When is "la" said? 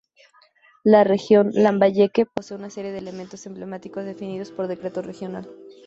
0.83-1.03